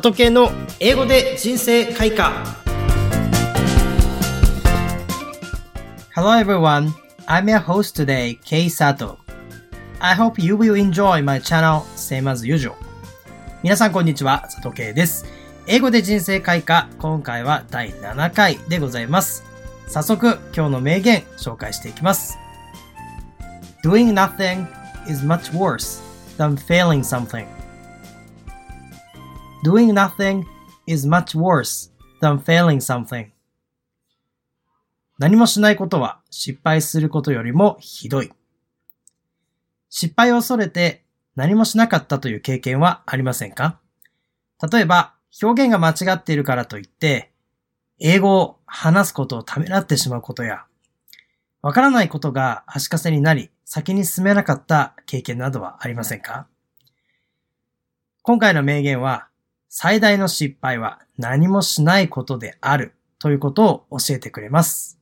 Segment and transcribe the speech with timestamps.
[0.00, 2.44] 里系の英語で人生開花
[6.14, 6.92] Hello everyone,
[7.26, 9.16] I'm your host today, Kei Sato.
[9.98, 12.74] I hope you will enjoy my channel, same as usual.
[13.62, 15.24] 皆さんこんにちは、佐藤圭です。
[15.66, 19.44] 英語で人生開花、今回は第7回でございます。
[19.88, 22.38] 早速、今日の名言紹介していきます。
[23.82, 24.66] Doing nothing
[25.10, 26.02] is much worse
[26.36, 27.55] than failing something.
[29.66, 30.44] Doing nothing
[30.86, 31.90] is much worse
[32.22, 33.30] than failing something.
[35.18, 38.30] 何もしないことは失敗することよりもひどい。
[39.90, 41.02] 失敗を恐れて
[41.34, 43.80] 何もしなかったという経験はありませんか？
[44.72, 47.32] 例えば、表現が間違っているからといって、
[47.98, 50.64] 英語を話すことをためらってしまうことや、
[51.60, 56.46] わからないことが足かせになり、先に進めなかった経験などはありませんか？
[58.22, 59.26] 今回の名言は、
[59.68, 64.98] 最大の失敗は何もしないことであるということを教えてくれます。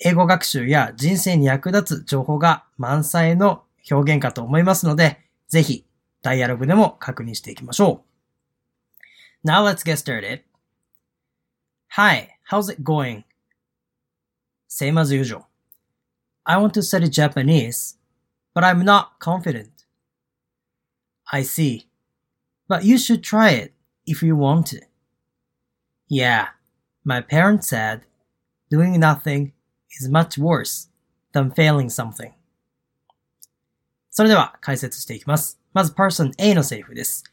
[0.00, 5.84] 英語学習や人生に役立つ情報が満載の表現かと思いますので、ぜひ
[6.22, 8.04] ダイアログでも確認していきましょ
[9.44, 9.48] う。
[9.48, 10.42] Now let's get started.
[11.90, 13.24] Hi, how's it going?
[14.68, 15.46] Same as usual.
[16.44, 17.96] I want to study Japanese,
[18.54, 19.70] but I'm not confident.
[21.30, 21.88] I see.
[22.68, 23.72] But you should try it
[24.08, 24.80] if you want to.
[26.08, 26.48] Yeah,
[27.04, 28.02] my parents said
[28.70, 29.52] doing nothing
[30.00, 30.88] is much worse
[31.32, 32.32] than failing something.
[34.10, 35.60] それでは解説していきます。
[35.72, 37.24] まず person A のセリフです。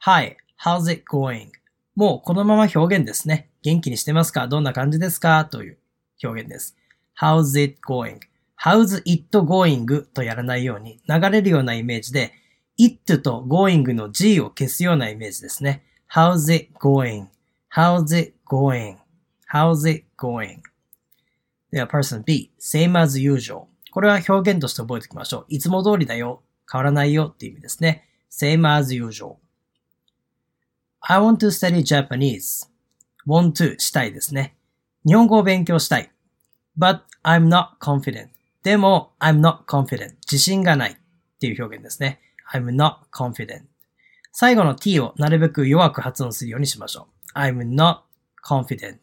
[0.00, 1.48] Hi, how's it going?
[1.96, 3.50] もうこのまま表現ですね。
[3.62, 5.78] 元気にしてますかどんな感じですかという
[6.22, 6.76] 表現です。
[7.18, 8.20] How's it going?
[8.62, 10.06] How's it going?
[10.12, 12.32] とやらないように流れるようなイメージで
[12.78, 15.84] it と going の g を消すようなイメージですね。
[16.12, 20.62] How's it going?How's it going?How's it going?
[21.70, 23.66] では person B, same as usual.
[23.92, 25.44] これは表現として覚えておきましょう。
[25.48, 26.42] いつも通りだよ。
[26.70, 28.08] 変わらないよっていう意味ですね。
[28.30, 29.36] same as usual.
[31.00, 32.68] I want to study Japanese.
[33.26, 34.56] want to したいですね。
[35.06, 36.10] 日本語を勉強したい。
[36.76, 38.30] but I'm not confident.
[38.64, 40.16] でも I'm not confident.
[40.26, 40.96] 自信がないっ
[41.38, 42.20] ていう表現ですね。
[42.52, 43.69] I'm not confident.
[44.32, 47.38] 最後の t をなるべく弱く発音するようにしましょう。
[47.38, 48.00] I'm not
[48.44, 48.98] confident.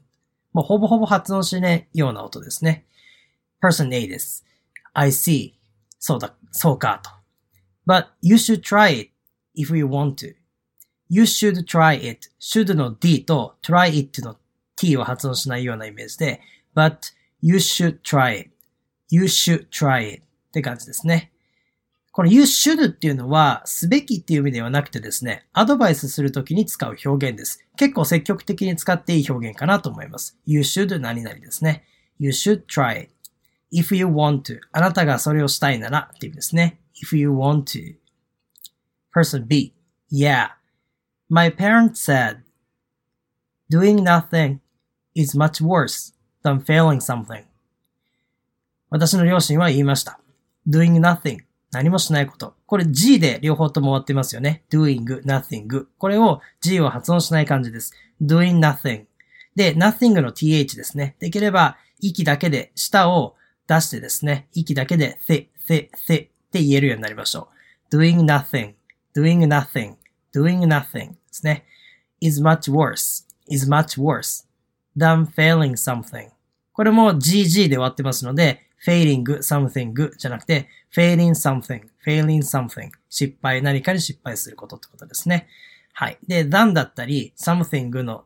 [0.54, 2.86] もうほぼほぼ発音しないような音ですね。
[3.62, 4.46] person A です。
[4.94, 5.54] I see.
[6.00, 7.12] そうだ、そうかと。
[7.86, 9.12] But you should try it
[9.56, 10.36] if you want to.
[11.10, 12.30] You should try it.
[12.40, 14.38] should の d と try it の
[14.76, 16.42] t を発音しないようなイメージで、
[16.76, 18.50] but you should try it.
[19.10, 21.32] You should try it って感じですね。
[22.18, 27.64] この you should っていうのは、すべきっていう意味ではなくてですね、アドバイスするときに使う表現です。
[27.76, 30.36] 結構積極的に使っていい表現かなと思います。
[30.48, 31.84] You should 何々ですね。
[32.18, 33.12] You should try it.
[33.72, 34.58] If you want to.
[34.72, 36.80] あなたがそれをしたいならっていう意味ですね。
[37.00, 37.98] If you want to.
[39.14, 39.76] Person B.
[40.12, 40.54] Yeah.
[41.30, 42.38] My parents said,
[43.72, 44.58] doing nothing
[45.14, 47.44] is much worse than failing something.
[48.90, 50.20] 私の両親は言いました。
[50.68, 52.56] doing nothing 何もしないこと。
[52.66, 54.64] これ G で両方とも終わってますよね。
[54.70, 55.86] doing, nothing.
[55.98, 57.94] これを G を発音しない感じです。
[58.22, 59.06] doing nothing.
[59.56, 61.16] で、nothing の th ですね。
[61.20, 63.36] できれば、息だけで舌を
[63.68, 67.50] 出してですね、息だけで th, th, th って言えるようになりましょ
[67.92, 67.96] う。
[67.96, 68.74] doing nothing,
[69.16, 69.96] doing nothing.
[70.38, 71.66] doing nothing ですね。
[72.22, 74.46] is much worse, is much worse
[74.96, 76.30] than failing something.
[76.74, 85.48] これも gg で終わってますので、failing something じゃなくて、failing something, failing something 失敗、何かに失敗することってことですね。
[85.94, 86.18] はい。
[86.28, 88.26] で、than だったり、something の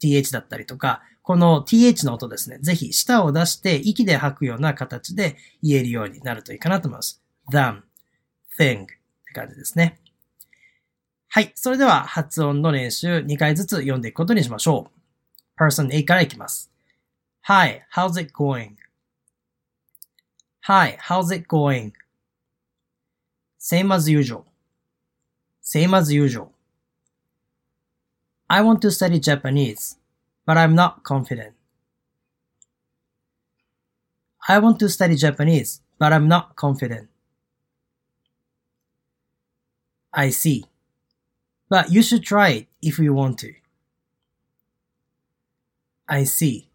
[0.00, 2.58] th だったりとか、この th の音ですね。
[2.58, 7.22] ぜひ舌を出して息で吐くような形で言えるようになるといいかなと思います。
[7.52, 7.82] than,
[8.58, 8.96] thing って
[9.34, 10.00] 感じですね。
[11.28, 11.52] はい。
[11.54, 14.90] それでは発音の練習2回ずつ読んでいくことにしましょ
[15.58, 15.62] う。
[15.62, 16.70] person A からいきます。
[17.42, 18.87] Hi, how's it going?
[20.68, 21.94] Hi, how's it going?
[23.56, 24.44] Same as usual.
[25.62, 26.52] Same as usual.
[28.50, 29.96] I want to study Japanese,
[30.44, 31.54] but I'm not confident.
[34.46, 37.08] I want to study Japanese, but I'm not confident.
[40.12, 40.66] I see.
[41.70, 43.54] But you should try it if you want to.
[46.06, 46.68] I see.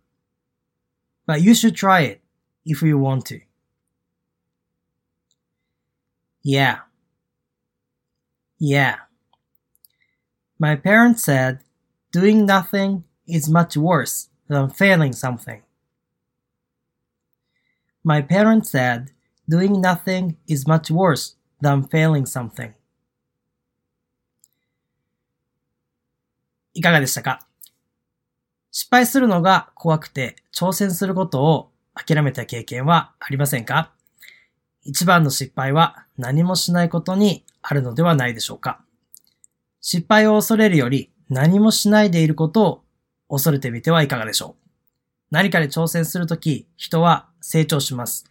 [1.27, 2.21] But you should try it
[2.65, 3.41] if you want to.
[6.43, 6.79] Yeah.
[8.59, 8.95] Yeah.
[10.59, 11.59] My parents said
[12.11, 15.61] doing nothing is much worse than failing something.
[18.03, 19.11] My parents said
[19.47, 22.73] doing nothing is much worse than failing something.
[26.75, 27.45] いかがでしたか
[28.71, 33.91] 失敗するのが怖くて挑戦することを諦めた経験はありませんか
[34.83, 38.81] 一番の失敗は何もしないことにあるのではないでしょうか
[39.81, 42.83] 失敗を恐れるより何もしないでいることを
[43.29, 44.63] 恐れてみてはいかがでしょう
[45.33, 48.25] 何かで挑戦するとき、人は成長します。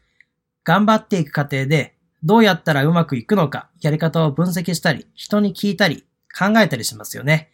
[0.62, 7.50] 頑張っていく過程で、どうやったらうまくいくのか、やり方を分析したり、人に聞いたり、考えたりしますよね。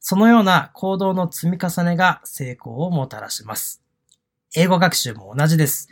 [0.00, 3.84] そのような行動の積み重ねが成功をもたらします。
[4.56, 5.88] 英語学習も同じです。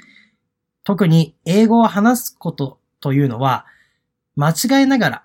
[0.85, 3.67] 特に英語を話すことというのは、
[4.37, 5.25] 間違えながら、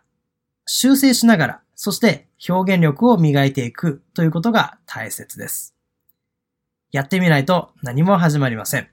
[0.65, 5.75] 修正しながら、そして表現力を磨いていくということが大切です。
[6.91, 8.87] やってみないと何も始まりません。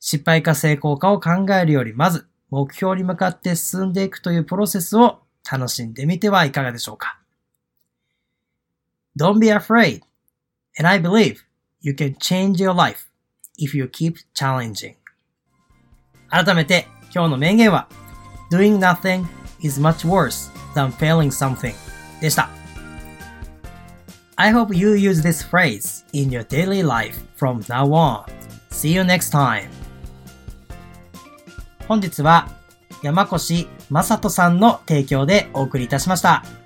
[0.00, 5.20] 失敗か成功かを考えるよりまず目標に向かって進んでいくというプロセスを
[5.50, 7.20] 楽しんでみてはいかがでしょうか
[9.16, 10.02] Don't be afraid.
[10.78, 11.44] And I believe
[11.80, 13.06] you can change your life
[13.56, 14.96] if you keep challenging.
[16.32, 17.86] 改めて今日の名言は
[18.50, 19.26] Doing nothing
[19.60, 21.74] is much worse than failing something
[22.22, 22.48] でした。
[24.36, 28.24] I hope you use this phrase in your daily life from now on.
[28.70, 29.68] See you next time.
[31.86, 32.48] 本日は
[33.02, 36.61] 山越正人さんの提供でお送りいたしました。